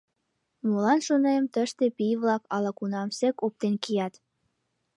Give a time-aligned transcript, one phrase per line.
[0.67, 4.13] Молан, шонем, тыште пий-влак ала-кунамсек оптен кият.